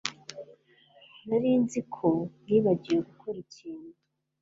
Nari 1.27 1.51
nzi 1.63 1.79
ko 1.93 2.09
nibagiwe 2.43 2.99
gukora 3.09 3.37
ikintu 3.45 3.89